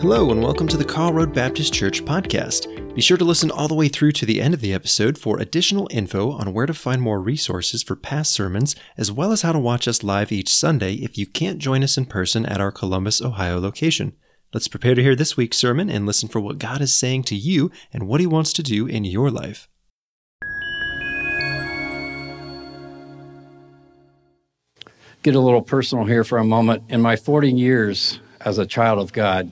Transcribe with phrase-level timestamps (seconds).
[0.00, 2.94] Hello, and welcome to the Karl Road Baptist Church podcast.
[2.94, 5.40] Be sure to listen all the way through to the end of the episode for
[5.40, 9.50] additional info on where to find more resources for past sermons, as well as how
[9.50, 12.70] to watch us live each Sunday if you can't join us in person at our
[12.70, 14.12] Columbus, Ohio location.
[14.54, 17.34] Let's prepare to hear this week's sermon and listen for what God is saying to
[17.34, 19.68] you and what He wants to do in your life.
[25.24, 26.84] Get a little personal here for a moment.
[26.88, 29.50] In my 40 years as a child of God,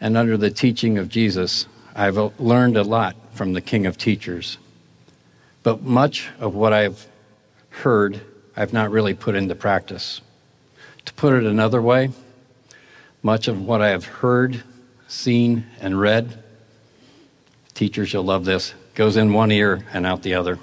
[0.00, 4.58] and under the teaching of Jesus, I've learned a lot from the King of Teachers.
[5.62, 7.06] But much of what I've
[7.70, 8.20] heard,
[8.56, 10.20] I've not really put into practice.
[11.06, 12.10] To put it another way,
[13.22, 14.62] much of what I have heard,
[15.08, 16.42] seen, and read,
[17.74, 20.58] teachers, you'll love this, goes in one ear and out the other.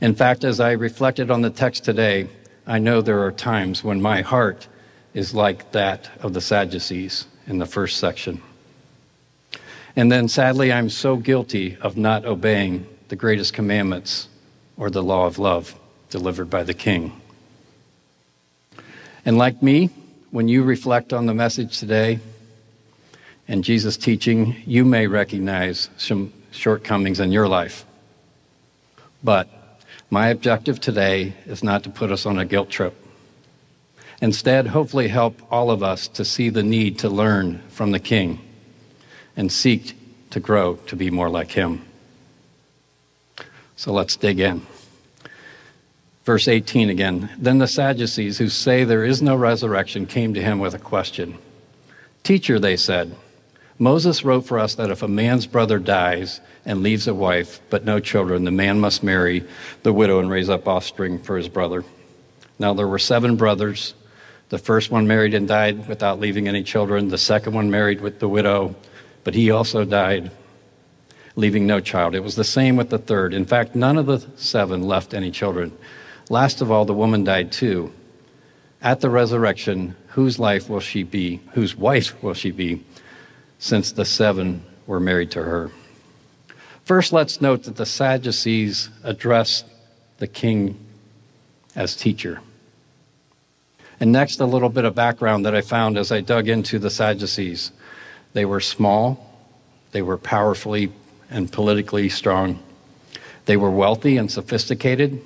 [0.00, 2.28] In fact, as I reflected on the text today,
[2.66, 4.68] I know there are times when my heart
[5.14, 8.40] is like that of the Sadducees in the first section.
[9.94, 14.28] And then sadly, I'm so guilty of not obeying the greatest commandments
[14.76, 15.78] or the law of love
[16.10, 17.20] delivered by the King.
[19.24, 19.90] And like me,
[20.30, 22.18] when you reflect on the message today
[23.48, 27.84] and Jesus' teaching, you may recognize some shortcomings in your life.
[29.24, 29.48] But
[30.10, 32.94] my objective today is not to put us on a guilt trip.
[34.22, 38.40] Instead, hopefully, help all of us to see the need to learn from the King
[39.36, 39.94] and seek
[40.30, 41.84] to grow to be more like Him.
[43.76, 44.66] So let's dig in.
[46.24, 47.30] Verse 18 again.
[47.38, 51.38] Then the Sadducees, who say there is no resurrection, came to him with a question.
[52.24, 53.14] Teacher, they said,
[53.78, 57.84] Moses wrote for us that if a man's brother dies and leaves a wife but
[57.84, 59.44] no children, the man must marry
[59.84, 61.84] the widow and raise up offspring for his brother.
[62.58, 63.94] Now there were seven brothers.
[64.48, 67.08] The first one married and died without leaving any children.
[67.08, 68.76] The second one married with the widow,
[69.24, 70.30] but he also died,
[71.34, 72.14] leaving no child.
[72.14, 73.34] It was the same with the third.
[73.34, 75.76] In fact, none of the seven left any children.
[76.30, 77.92] Last of all, the woman died too.
[78.82, 81.40] At the resurrection, whose life will she be?
[81.54, 82.84] Whose wife will she be?
[83.58, 85.70] Since the seven were married to her.
[86.84, 89.66] First, let's note that the Sadducees addressed
[90.18, 90.78] the king
[91.74, 92.40] as teacher.
[93.98, 96.90] And next, a little bit of background that I found as I dug into the
[96.90, 97.72] Sadducees.
[98.34, 99.40] They were small,
[99.92, 100.92] they were powerfully
[101.30, 102.62] and politically strong,
[103.46, 105.22] they were wealthy and sophisticated,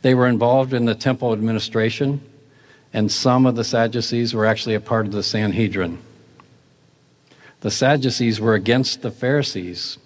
[0.00, 2.22] they were involved in the temple administration,
[2.92, 5.98] and some of the Sadducees were actually a part of the Sanhedrin.
[7.60, 9.98] The Sadducees were against the Pharisees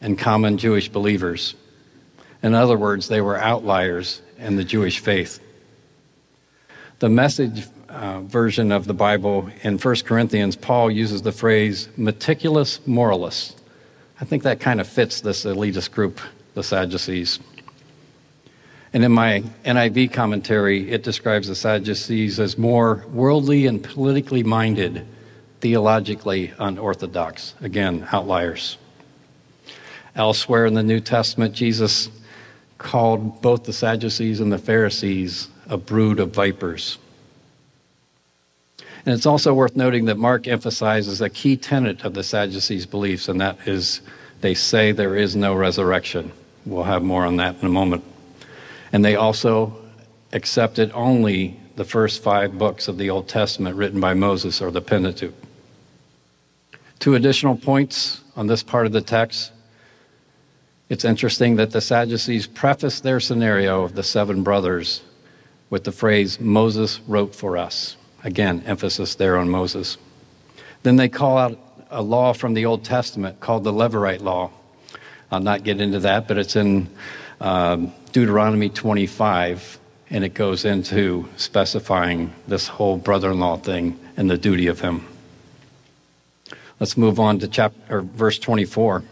[0.00, 1.54] and common Jewish believers.
[2.42, 5.40] In other words, they were outliers in the Jewish faith.
[7.00, 12.86] The message uh, version of the Bible in 1 Corinthians, Paul uses the phrase meticulous
[12.86, 13.56] moralists.
[14.20, 16.20] I think that kind of fits this elitist group,
[16.52, 17.40] the Sadducees.
[18.92, 25.06] And in my NIV commentary, it describes the Sadducees as more worldly and politically minded,
[25.62, 27.54] theologically unorthodox.
[27.62, 28.76] Again, outliers.
[30.14, 32.10] Elsewhere in the New Testament, Jesus
[32.76, 36.98] called both the Sadducees and the Pharisees a brood of vipers.
[39.06, 43.28] And it's also worth noting that Mark emphasizes a key tenet of the Sadducees' beliefs,
[43.28, 44.02] and that is
[44.42, 46.32] they say there is no resurrection.
[46.66, 48.04] We'll have more on that in a moment.
[48.92, 49.76] And they also
[50.32, 54.82] accepted only the first five books of the Old Testament written by Moses or the
[54.82, 55.34] Pentateuch.
[56.98, 59.52] Two additional points on this part of the text.
[60.90, 65.02] It's interesting that the Sadducees preface their scenario of the seven brothers
[65.70, 67.96] with the phrase, Moses wrote for us.
[68.24, 69.96] Again, emphasis there on Moses.
[70.82, 71.58] Then they call out
[71.90, 74.50] a law from the Old Testament called the Levirate Law.
[75.30, 76.88] I'll not get into that, but it's in
[77.40, 79.78] um, Deuteronomy 25,
[80.10, 84.80] and it goes into specifying this whole brother in law thing and the duty of
[84.80, 85.06] him.
[86.80, 89.04] Let's move on to chapter, verse 24.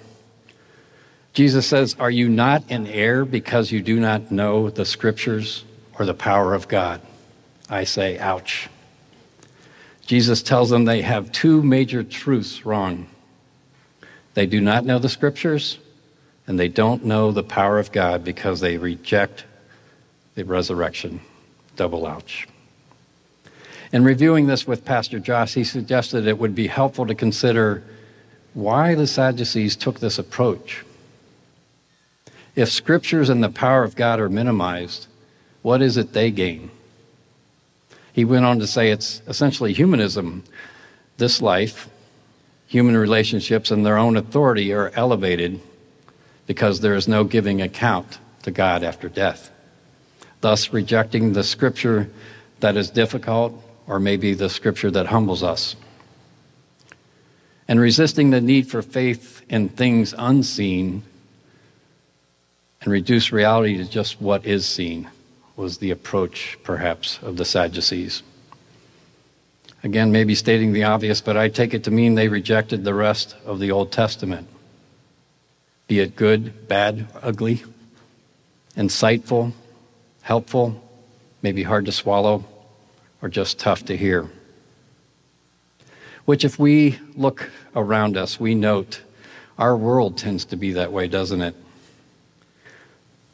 [1.34, 5.64] Jesus says, Are you not in error because you do not know the scriptures
[5.98, 7.00] or the power of God.
[7.68, 8.68] I say, ouch.
[10.06, 13.08] Jesus tells them they have two major truths wrong.
[14.34, 15.78] They do not know the scriptures,
[16.46, 19.44] and they don't know the power of God because they reject
[20.34, 21.20] the resurrection.
[21.76, 22.46] Double ouch.
[23.92, 27.82] In reviewing this with Pastor Josh, he suggested it would be helpful to consider
[28.54, 30.84] why the Sadducees took this approach.
[32.54, 35.07] If scriptures and the power of God are minimized,
[35.68, 36.70] what is it they gain?
[38.14, 40.42] He went on to say it's essentially humanism.
[41.18, 41.90] this life,
[42.66, 45.60] human relationships, and their own authority are elevated
[46.46, 49.50] because there is no giving account to God after death,
[50.40, 52.08] thus rejecting the scripture
[52.60, 53.52] that is difficult
[53.86, 55.76] or maybe the scripture that humbles us.
[57.68, 61.02] And resisting the need for faith in things unseen
[62.80, 65.10] and reduce reality to just what is seen
[65.58, 68.22] was the approach, perhaps, of the Sadducees.
[69.82, 73.34] Again, maybe stating the obvious, but I take it to mean they rejected the rest
[73.44, 74.46] of the Old Testament,
[75.88, 77.64] be it good, bad, ugly,
[78.76, 79.52] insightful,
[80.22, 80.80] helpful,
[81.42, 82.44] maybe hard to swallow,
[83.20, 84.30] or just tough to hear.
[86.24, 89.02] Which, if we look around us, we note
[89.58, 91.56] our world tends to be that way, doesn't it?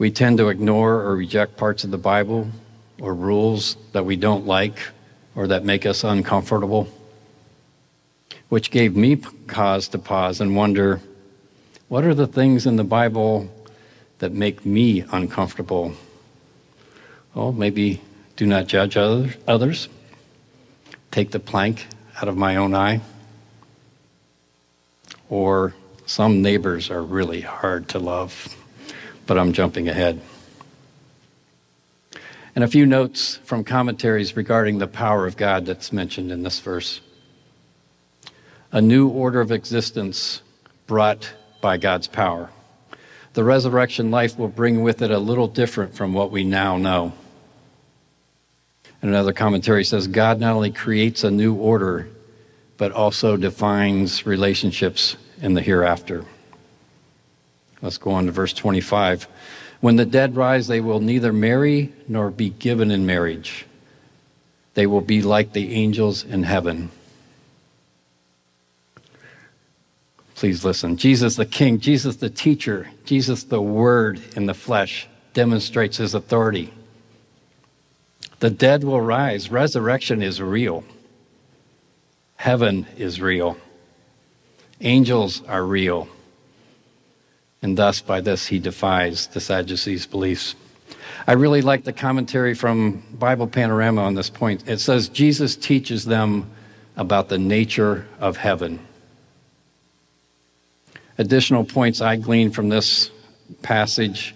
[0.05, 2.47] We tend to ignore or reject parts of the Bible
[3.01, 4.79] or rules that we don't like
[5.35, 6.89] or that make us uncomfortable,
[8.51, 9.17] which gave me
[9.47, 11.01] cause to pause and wonder
[11.89, 13.51] what are the things in the Bible
[14.19, 15.95] that make me uncomfortable?
[17.33, 18.03] Well, maybe
[18.37, 19.89] do not judge others,
[21.13, 21.87] take the plank
[22.21, 23.01] out of my own eye,
[25.31, 25.73] or
[26.05, 28.55] some neighbors are really hard to love
[29.27, 30.21] but I'm jumping ahead.
[32.55, 36.61] And a few notes from commentaries regarding the power of God that's mentioned in this
[36.61, 37.01] verse.
[38.71, 40.43] A new order of existence
[40.87, 42.51] brought by God's power.
[43.33, 47.13] The resurrection life will bring with it a little different from what we now know.
[49.03, 52.09] And another commentary says God not only creates a new order,
[52.77, 56.25] but also defines relationships in the hereafter.
[57.85, 59.29] Let's go on to verse 25.
[59.83, 63.67] When the dead rise, they will neither marry nor be given in marriage.
[64.73, 66.91] They will be like the angels in heaven.
[70.35, 70.97] Please listen.
[70.97, 76.73] Jesus the King, Jesus the teacher, Jesus the Word in the flesh demonstrates his authority.
[78.39, 79.51] The dead will rise.
[79.51, 80.85] Resurrection is real.
[82.37, 83.59] Heaven is real.
[84.81, 86.09] Angels are real
[87.65, 90.55] and thus by this he defies the Sadducees' beliefs.
[91.27, 94.69] I really like the commentary from Bible Panorama on this point.
[94.69, 96.51] It says Jesus teaches them
[96.95, 98.81] about the nature of heaven.
[101.17, 103.11] Additional points I glean from this
[103.63, 104.35] passage.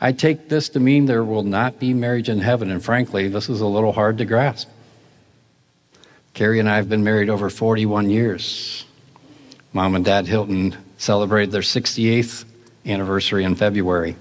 [0.00, 3.48] I take this to mean there will not be marriage in heaven, and frankly, this
[3.48, 4.68] is a little hard to grasp.
[6.34, 8.84] Carrie and I have been married over 41 years.
[9.72, 12.44] Mom and Dad Hilton celebrated their 68th
[12.86, 14.16] anniversary in February.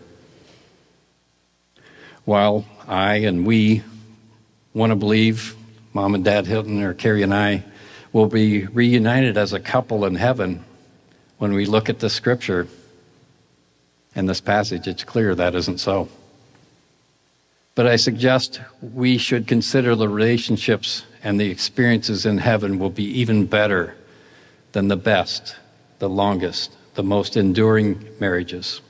[2.26, 3.84] While I and we
[4.74, 5.56] want to believe
[5.94, 7.64] Mom and Dad Hilton or Carrie and I
[8.12, 10.64] will be reunited as a couple in heaven
[11.38, 12.68] when we look at the scripture
[14.16, 16.08] and this passage, it's clear that isn't so.
[17.76, 23.04] But I suggest we should consider the relationships and the experiences in heaven will be
[23.04, 23.96] even better
[24.72, 25.58] than the best,
[26.00, 28.82] the longest, the most enduring marriages.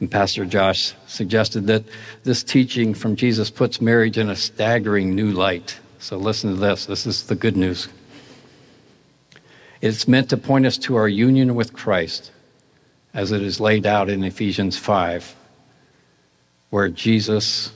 [0.00, 1.84] And Pastor Josh suggested that
[2.24, 5.78] this teaching from Jesus puts marriage in a staggering new light.
[5.98, 6.86] So listen to this.
[6.86, 7.88] This is the good news.
[9.80, 12.30] It's meant to point us to our union with Christ
[13.14, 15.34] as it is laid out in Ephesians 5,
[16.70, 17.72] where Jesus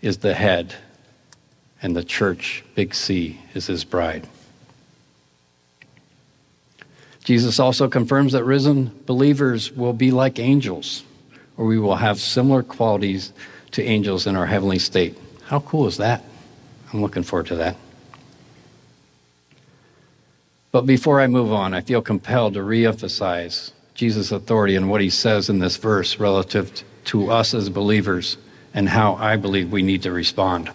[0.00, 0.74] is the head
[1.82, 4.26] and the church, big C, is his bride.
[7.24, 11.02] Jesus also confirms that risen believers will be like angels,
[11.56, 13.32] or we will have similar qualities
[13.72, 15.18] to angels in our heavenly state.
[15.44, 16.22] How cool is that?
[16.92, 17.76] I'm looking forward to that.
[20.70, 25.08] But before I move on, I feel compelled to reemphasize Jesus' authority and what he
[25.08, 28.36] says in this verse relative to us as believers
[28.74, 30.70] and how I believe we need to respond.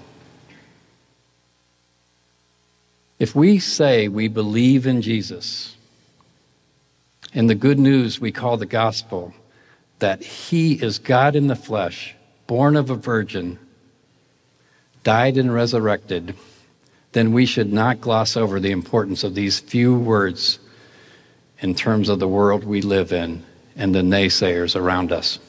[3.20, 5.76] If we say we believe in Jesus,
[7.34, 9.34] and the good news we call the gospel
[10.00, 12.16] that he is God in the flesh,
[12.48, 13.60] born of a virgin,
[15.04, 16.36] died and resurrected,
[17.12, 20.60] then we should not gloss over the importance of these few words
[21.60, 23.44] in terms of the world we live in
[23.76, 25.40] and the naysayers around us.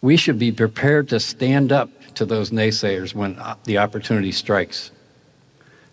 [0.00, 4.90] We should be prepared to stand up to those naysayers when uh, the opportunity strikes.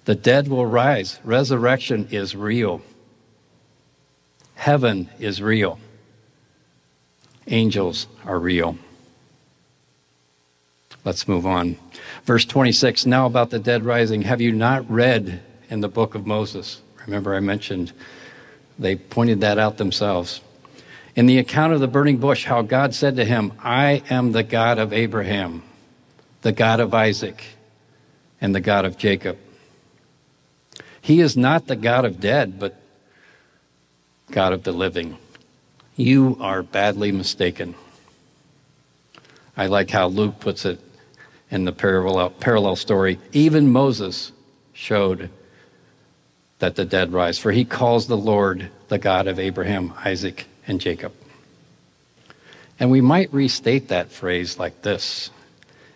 [0.05, 1.19] The dead will rise.
[1.23, 2.81] Resurrection is real.
[4.55, 5.79] Heaven is real.
[7.47, 8.77] Angels are real.
[11.03, 11.77] Let's move on.
[12.23, 16.25] Verse 26 Now about the dead rising, have you not read in the book of
[16.25, 16.81] Moses.
[17.05, 17.93] Remember, I mentioned
[18.77, 20.41] they pointed that out themselves.
[21.15, 24.43] In the account of the burning bush, how God said to him, I am the
[24.43, 25.63] God of Abraham,
[26.41, 27.43] the God of Isaac,
[28.41, 29.37] and the God of Jacob.
[30.99, 32.81] He is not the God of dead, but
[34.31, 35.17] God of the living.
[35.95, 37.75] You are badly mistaken.
[39.55, 40.79] I like how Luke puts it
[41.49, 43.19] in the parallel, parallel story.
[43.31, 44.31] Even Moses
[44.73, 45.29] showed
[46.59, 50.81] that the dead rise, for he calls the Lord the God of Abraham, Isaac, and
[50.81, 51.13] Jacob.
[52.79, 55.29] And we might restate that phrase like this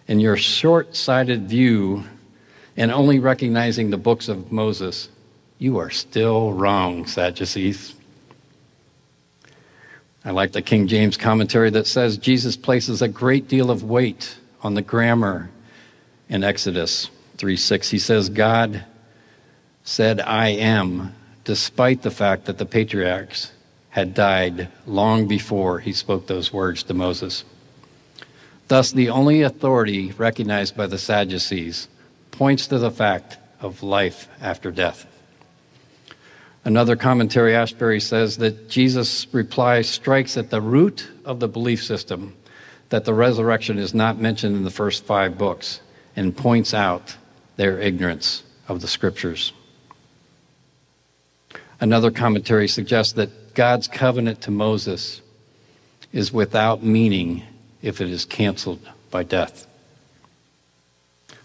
[0.08, 2.06] In your short sighted view
[2.78, 5.10] and only recognizing the books of Moses,
[5.58, 7.96] you are still wrong, Sadducees.
[10.26, 14.38] I like the King James commentary that says Jesus places a great deal of weight
[14.62, 15.50] on the grammar
[16.28, 17.90] in Exodus 3 6.
[17.90, 18.84] He says, God
[19.84, 23.54] said, I am, despite the fact that the patriarchs
[23.92, 27.46] had died long before he spoke those words to Moses.
[28.68, 31.88] Thus, the only authority recognized by the Sadducees
[32.30, 35.08] points to the fact of life after death.
[36.70, 42.36] Another commentary, Asbury, says that Jesus' reply strikes at the root of the belief system
[42.90, 45.82] that the resurrection is not mentioned in the first five books
[46.16, 47.18] and points out
[47.56, 49.52] their ignorance of the scriptures.
[51.82, 55.24] Another commentary suggests that God's covenant to Moses
[56.14, 57.42] is without meaning
[57.82, 59.66] if it is canceled by death.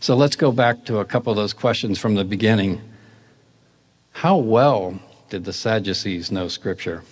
[0.00, 2.83] So let's go back to a couple of those questions from the beginning.
[4.12, 7.02] How well did the Sadducees know Scripture?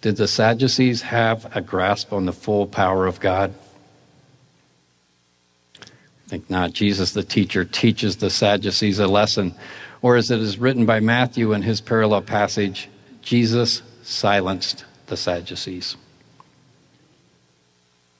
[0.00, 3.54] Did the Sadducees have a grasp on the full power of God?
[5.76, 6.72] I think not.
[6.72, 9.54] Jesus, the teacher, teaches the Sadducees a lesson
[10.02, 12.88] or as it is written by Matthew in his parallel passage,
[13.22, 15.96] Jesus silenced the Sadducees.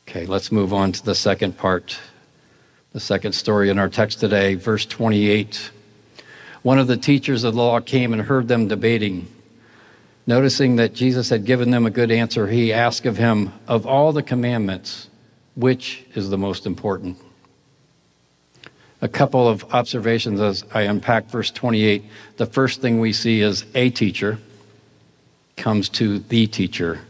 [0.06, 1.98] Okay, let's move on to the second part,
[2.92, 5.72] the second story in our text today, verse 28.
[6.62, 9.28] One of the teachers of the law came and heard them debating.
[10.26, 14.12] Noticing that Jesus had given them a good answer, he asked of him, Of all
[14.12, 15.08] the commandments,
[15.56, 17.18] which is the most important?
[19.02, 22.04] a couple of observations as I unpack verse 28.
[22.36, 24.38] The first thing we see is a teacher
[25.56, 27.00] comes to the teacher.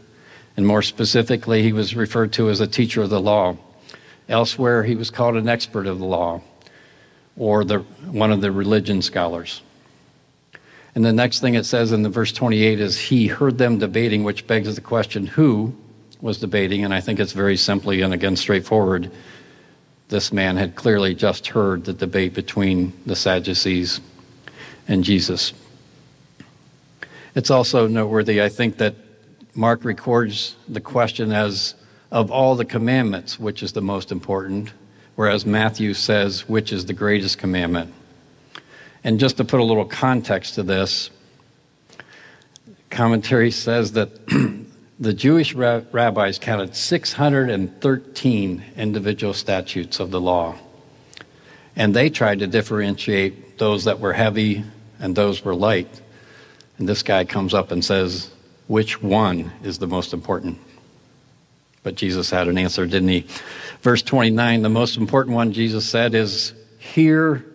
[0.57, 3.57] And more specifically, he was referred to as a teacher of the law.
[4.27, 6.41] Elsewhere, he was called an expert of the law
[7.37, 9.61] or the, one of the religion scholars.
[10.95, 14.23] And the next thing it says in the verse 28 is he heard them debating,
[14.23, 15.75] which begs the question who
[16.21, 16.85] was debating?
[16.85, 19.11] And I think it's very simply and again straightforward
[20.13, 23.99] this man had clearly just heard the debate between the Sadducees
[24.87, 25.53] and Jesus.
[27.33, 28.95] It's also noteworthy, I think, that
[29.55, 31.73] Mark records the question as
[32.11, 34.71] of all the commandments, which is the most important,
[35.15, 37.93] whereas Matthew says, which is the greatest commandment.
[39.03, 41.09] And just to put a little context to this,
[42.89, 44.27] commentary says that
[44.99, 50.55] the Jewish rabbis counted 613 individual statutes of the law.
[51.75, 54.63] And they tried to differentiate those that were heavy
[54.99, 56.01] and those were light.
[56.77, 58.29] And this guy comes up and says,
[58.67, 60.59] which one is the most important?
[61.83, 63.27] But Jesus had an answer, didn't he?
[63.83, 67.45] Verse 29, the most important one Jesus said is, Hear,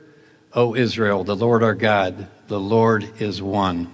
[0.53, 3.91] O Israel, the Lord our God, the Lord is one.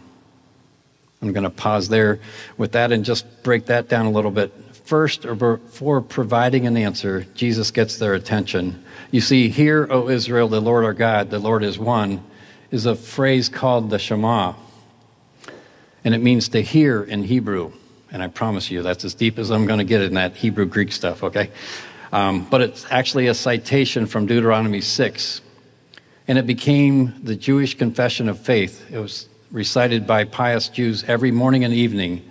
[1.23, 2.19] I'm going to pause there
[2.57, 4.53] with that and just break that down a little bit.
[4.85, 8.85] First, or before providing an answer, Jesus gets their attention.
[9.13, 12.21] You see, Hear, O Israel, the Lord our God, the Lord is one,
[12.73, 14.55] is a phrase called the Shema.
[16.03, 17.71] And it means to hear in Hebrew.
[18.11, 20.67] And I promise you, that's as deep as I'm going to get in that Hebrew
[20.67, 21.51] Greek stuff, okay?
[22.15, 25.41] Um, but it's actually a citation from Deuteronomy 6.
[26.29, 28.89] And it became the Jewish confession of faith.
[28.93, 32.25] It was recited by pious Jews every morning and evening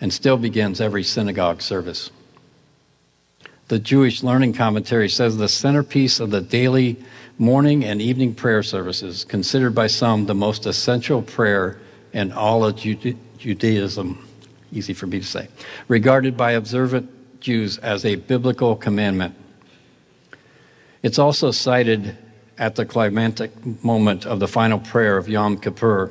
[0.00, 2.10] and still begins every synagogue service.
[3.68, 6.96] The Jewish Learning Commentary says the centerpiece of the daily
[7.38, 11.78] morning and evening prayer services, considered by some the most essential prayer
[12.12, 14.26] in all of Judaism,
[14.72, 15.46] easy for me to say,
[15.86, 17.08] regarded by observant
[17.40, 19.34] Jews as a biblical commandment.
[21.02, 22.16] It's also cited
[22.58, 23.52] at the climactic
[23.84, 26.10] moment of the final prayer of Yom Kippur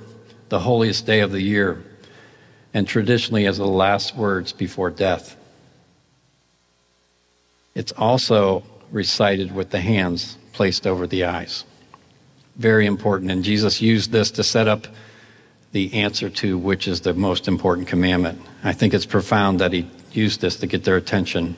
[0.49, 1.83] the holiest day of the year,
[2.73, 5.35] and traditionally as the last words before death.
[7.75, 11.65] It's also recited with the hands placed over the eyes.
[12.57, 13.31] very important.
[13.31, 14.87] And Jesus used this to set up
[15.77, 18.41] the answer to which is the most important commandment.
[18.63, 21.55] I think it's profound that he used this to get their attention.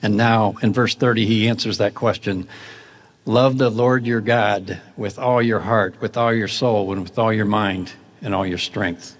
[0.00, 2.46] And now, in verse 30, he answers that question
[3.24, 7.18] Love the Lord your God with all your heart, with all your soul, and with
[7.18, 7.90] all your mind,
[8.22, 9.16] and all your strength.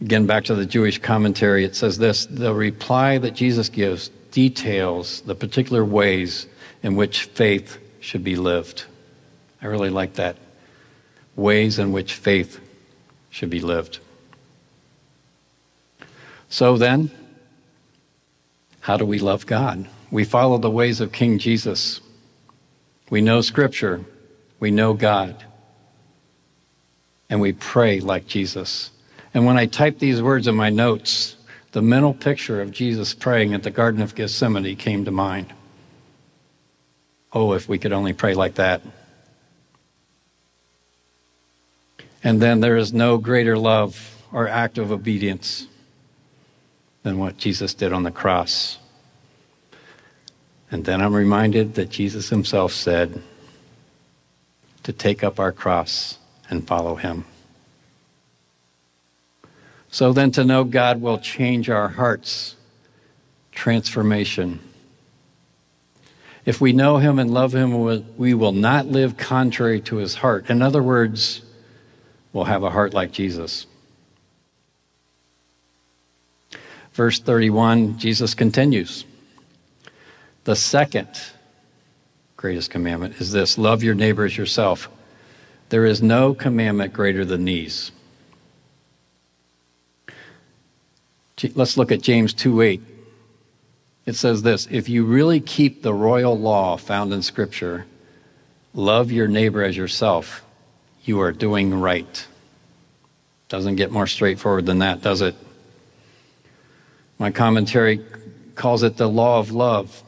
[0.00, 5.22] Again, back to the Jewish commentary, it says this the reply that Jesus gives details
[5.22, 6.46] the particular ways
[6.84, 8.84] in which faith should be lived.
[9.60, 10.36] I really like that.
[11.36, 12.60] Ways in which faith
[13.30, 14.00] should be lived.
[16.48, 17.10] So then,
[18.80, 19.86] how do we love God?
[20.10, 22.00] We follow the ways of King Jesus.
[23.10, 24.04] We know Scripture.
[24.60, 25.44] We know God.
[27.28, 28.90] And we pray like Jesus.
[29.34, 31.36] And when I typed these words in my notes,
[31.72, 35.52] the mental picture of Jesus praying at the Garden of Gethsemane came to mind.
[37.32, 38.80] Oh, if we could only pray like that.
[42.22, 45.66] And then there is no greater love or act of obedience
[47.02, 48.78] than what Jesus did on the cross.
[50.70, 53.22] And then I'm reminded that Jesus himself said
[54.82, 56.18] to take up our cross
[56.50, 57.24] and follow him.
[59.88, 62.56] So then to know God will change our hearts,
[63.52, 64.60] transformation.
[66.44, 67.72] If we know him and love him,
[68.16, 70.50] we will not live contrary to his heart.
[70.50, 71.42] In other words,
[72.36, 73.66] we'll have a heart like Jesus.
[76.92, 79.06] Verse 31, Jesus continues.
[80.44, 81.08] The second
[82.36, 84.90] greatest commandment is this love your neighbor as yourself.
[85.70, 87.90] There is no commandment greater than these.
[91.54, 92.82] Let's look at James 2 8.
[94.04, 97.86] It says this If you really keep the royal law found in Scripture,
[98.74, 100.45] love your neighbor as yourself,
[101.06, 102.26] you are doing right.
[103.48, 105.34] Doesn't get more straightforward than that, does it?
[107.18, 108.04] My commentary
[108.54, 110.02] calls it the law of love,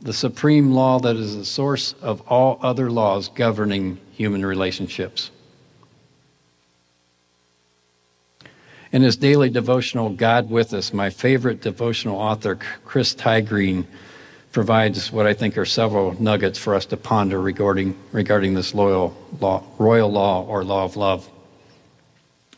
[0.00, 5.30] the supreme law that is the source of all other laws governing human relationships.
[8.90, 13.84] In his daily devotional, God with Us, my favorite devotional author, Chris Tiegreen,
[14.58, 19.16] provides what I think are several nuggets for us to ponder regarding, regarding this loyal
[19.38, 21.30] law, royal law or law of love.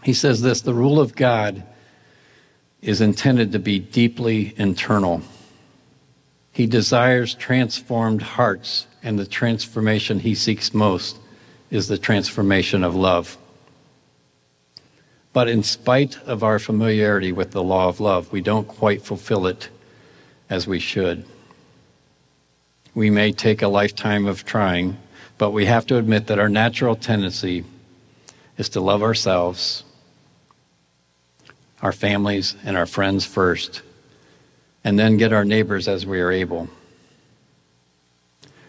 [0.03, 1.63] He says this the rule of God
[2.81, 5.21] is intended to be deeply internal.
[6.53, 11.19] He desires transformed hearts, and the transformation he seeks most
[11.71, 13.37] is the transformation of love.
[15.35, 19.47] But in spite of our familiarity with the law of love, we don't quite fulfill
[19.47, 19.69] it
[20.49, 21.27] as we should.
[22.95, 24.99] We may take a lifetime of trying,
[25.39, 27.65] but we have to admit that our natural tendency
[28.59, 29.85] is to love ourselves
[31.83, 33.83] our families, and our friends first,
[34.85, 36.69] and then get our neighbors as we are able.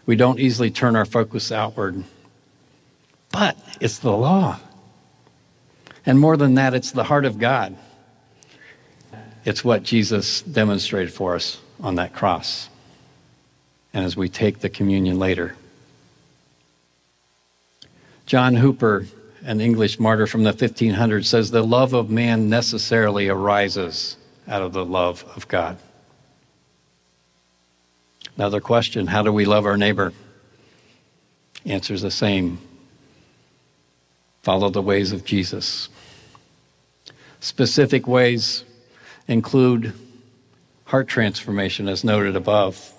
[0.06, 2.04] We don't easily turn our focus outward,
[3.32, 4.60] but it's the law.
[6.06, 7.76] And more than that, it's the heart of God.
[9.44, 12.70] It's what Jesus demonstrated for us on that cross.
[13.94, 15.56] And as we take the communion later,
[18.26, 19.06] John Hooper
[19.44, 24.74] an English martyr from the 1500s, says, The love of man necessarily arises out of
[24.74, 25.78] the love of God.
[28.36, 30.14] Another question How do we love our neighbor?
[31.66, 32.60] Answer's the same
[34.42, 35.90] follow the ways of Jesus.
[37.40, 38.64] Specific ways
[39.28, 39.94] include
[40.86, 42.94] heart transformation, as noted above.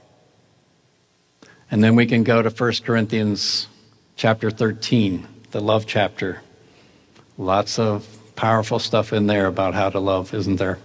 [1.73, 3.67] And then we can go to 1 Corinthians
[4.15, 6.43] chapter 13 the love chapter.
[7.39, 8.07] Lots of
[8.37, 10.79] powerful stuff in there about how to love, isn't there?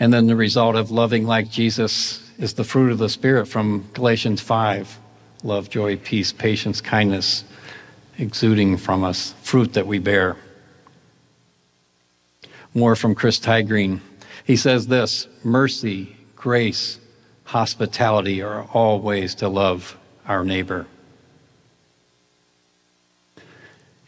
[0.00, 3.88] And then the result of loving like Jesus is the fruit of the Spirit from
[3.94, 4.98] Galatians 5
[5.44, 7.44] love, joy, peace, patience, kindness,
[8.18, 10.36] exuding from us, fruit that we bear.
[12.74, 14.00] More from Chris Tiegreen.
[14.44, 16.98] He says this mercy, grace,
[17.52, 20.86] hospitality are all ways to love our neighbor.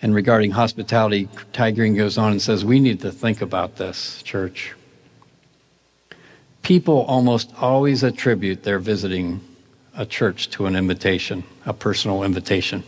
[0.00, 4.72] And regarding hospitality, Tiegreen goes on and says, We need to think about this, church.
[6.62, 9.42] People almost always attribute their visiting
[9.94, 12.82] a church to an invitation, a personal invitation.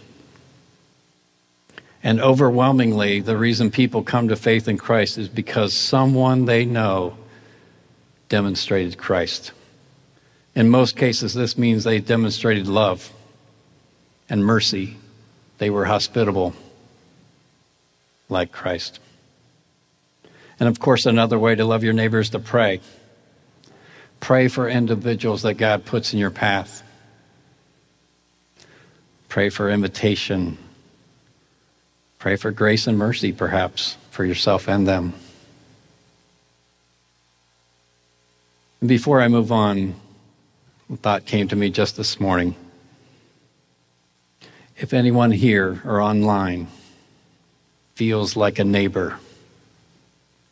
[2.02, 7.18] And overwhelmingly, the reason people come to faith in Christ is because someone they know
[8.30, 9.52] demonstrated Christ.
[10.56, 13.12] In most cases, this means they demonstrated love.
[14.28, 14.96] and mercy.
[15.58, 16.52] They were hospitable,
[18.28, 18.98] like Christ.
[20.58, 22.80] And of course, another way to love your neighbor is to pray.
[24.18, 26.82] Pray for individuals that God puts in your path.
[29.28, 30.58] Pray for invitation.
[32.18, 35.12] Pray for grace and mercy, perhaps, for yourself and them.
[38.80, 39.94] And before I move on,
[40.94, 42.54] thought came to me just this morning.
[44.76, 46.68] If anyone here or online
[47.94, 49.18] feels like a neighbor,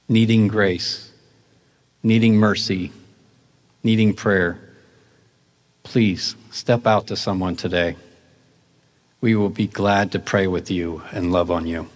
[0.09, 1.13] needing grace,
[2.03, 2.91] needing mercy,
[3.83, 4.59] needing prayer,
[5.85, 7.97] please step out to someone today.
[9.21, 11.89] We will be glad to pray with you and love on you.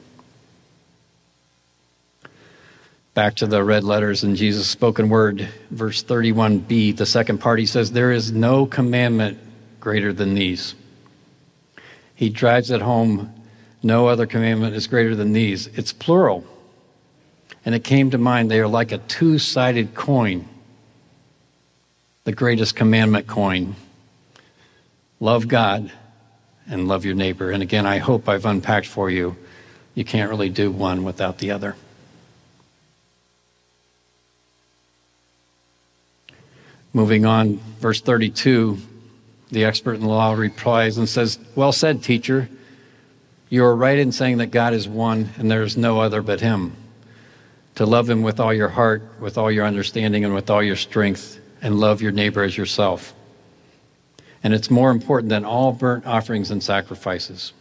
[3.18, 7.66] Back to the red letters in Jesus' spoken word, verse 31b, the second part, he
[7.66, 9.40] says, There is no commandment
[9.80, 10.76] greater than these.
[12.14, 13.34] He drives it home,
[13.82, 15.66] no other commandment is greater than these.
[15.66, 16.46] It's plural.
[17.64, 20.48] And it came to mind they are like a two sided coin,
[22.22, 23.74] the greatest commandment coin.
[25.18, 25.90] Love God
[26.68, 27.50] and love your neighbor.
[27.50, 29.34] And again, I hope I've unpacked for you.
[29.96, 31.74] You can't really do one without the other.
[36.92, 38.78] Moving on, verse 32,
[39.50, 42.48] the expert in the law replies and says, Well said, teacher.
[43.50, 46.40] You are right in saying that God is one and there is no other but
[46.40, 46.76] Him.
[47.76, 50.76] To love Him with all your heart, with all your understanding, and with all your
[50.76, 53.14] strength, and love your neighbor as yourself.
[54.42, 57.52] And it's more important than all burnt offerings and sacrifices.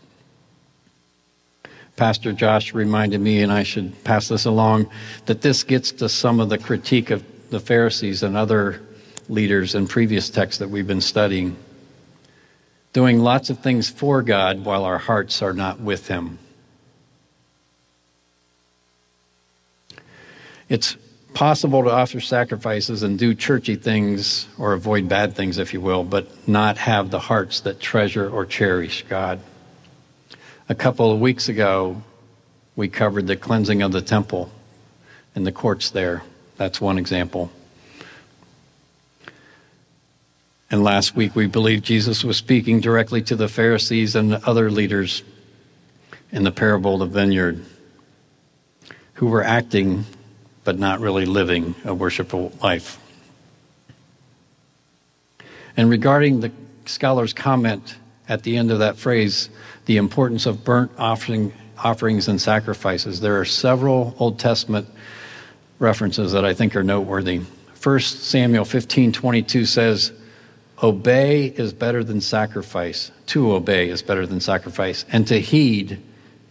[1.96, 4.90] Pastor Josh reminded me, and I should pass this along,
[5.26, 8.82] that this gets to some of the critique of the Pharisees and other
[9.30, 11.56] leaders in previous texts that we've been studying.
[12.94, 16.40] Doing lots of things for God while our hearts are not with Him.
[20.70, 20.98] It's
[21.34, 26.04] possible to offer sacrifices and do churchy things or avoid bad things, if you will,
[26.04, 29.40] but not have the hearts that treasure or cherish God.
[30.68, 32.02] A couple of weeks ago,
[32.76, 34.50] we covered the cleansing of the temple
[35.36, 36.24] and the courts there.
[36.58, 37.52] That's one example.
[40.70, 44.70] And last week, we believe Jesus was speaking directly to the Pharisees and the other
[44.70, 45.24] leaders
[46.32, 47.64] in the parable of the vineyard
[49.14, 50.06] who were acting
[50.64, 53.00] but not really living a worshipful life.
[55.78, 56.52] And regarding the
[56.86, 57.96] scholar's comment
[58.28, 59.50] at the end of that phrase,
[59.86, 64.90] the importance of burnt offering, offerings and sacrifices, there are several Old Testament
[65.80, 67.42] references that I think are noteworthy.
[67.82, 70.12] 1 Samuel 15 22 says,
[70.82, 73.12] Obey is better than sacrifice.
[73.28, 75.06] To obey is better than sacrifice.
[75.12, 76.02] And to heed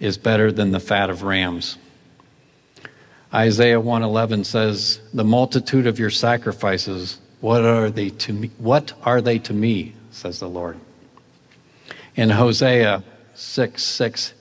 [0.00, 1.78] is better than the fat of rams.
[3.32, 8.50] Isaiah 111 says, "The multitude of your sacrifices, what are they to me?
[8.58, 10.78] What are they to me?" says the Lord.
[12.14, 14.32] In Hosea 6 6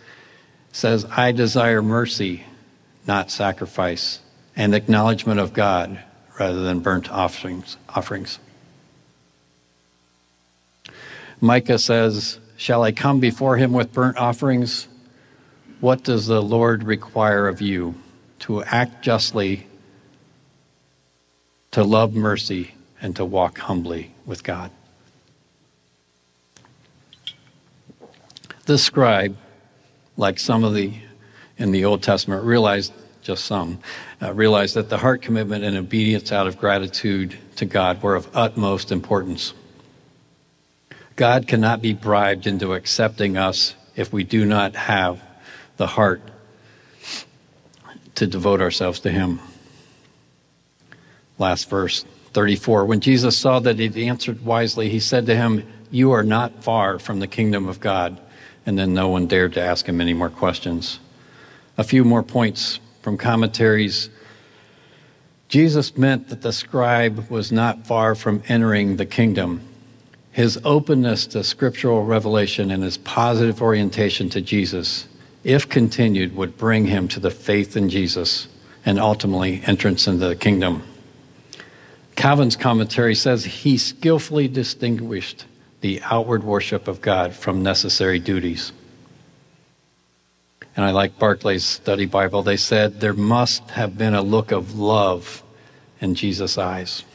[0.72, 2.44] says, I desire mercy,
[3.08, 4.20] not sacrifice,
[4.56, 6.00] and acknowledgement of God
[6.40, 7.78] rather than burnt offerings.
[7.90, 8.40] offerings.
[11.46, 14.88] Micah says, Shall I come before him with burnt offerings?
[15.80, 17.96] What does the Lord require of you?
[18.40, 19.68] To act justly,
[21.72, 24.72] to love mercy, and to walk humbly with God.
[28.66, 29.38] The scribe,
[30.18, 30.94] like some of the
[31.58, 33.80] in the Old Testament, realized, just some,
[34.22, 38.28] uh, realized that the heart commitment and obedience out of gratitude to God were of
[38.36, 39.54] utmost importance.
[41.16, 45.22] God cannot be bribed into accepting us if we do not have
[45.78, 46.22] the heart
[48.16, 49.40] to devote ourselves to Him.
[51.38, 52.86] Last verse 34.
[52.86, 57.00] When Jesus saw that he answered wisely, he said to him, You are not far
[57.00, 58.20] from the kingdom of God.
[58.66, 61.00] And then no one dared to ask him any more questions.
[61.78, 64.10] A few more points from commentaries.
[65.48, 69.62] Jesus meant that the scribe was not far from entering the kingdom.
[70.36, 75.08] His openness to scriptural revelation and his positive orientation to Jesus,
[75.46, 78.50] if continued, would bring him to the faith in Jesus
[78.86, 80.84] and ultimately entrance into the kingdom.
[82.18, 85.46] Calvin's commentary says he skillfully distinguished
[85.80, 88.74] the outward worship of God from necessary duties.
[90.76, 92.44] And I like Barclay's study Bible.
[92.44, 95.44] They said there must have been a look of love
[96.02, 97.06] in Jesus' eyes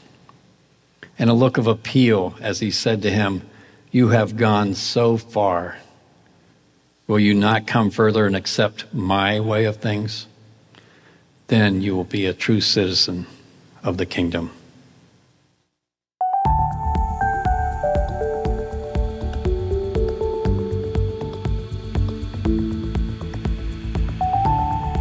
[1.20, 3.48] and a look of appeal as he said to him,
[3.92, 5.76] You have gone so far
[7.10, 10.28] Will you not come further and accept my way of things?
[11.48, 13.26] Then you will be a true citizen
[13.82, 14.52] of the kingdom.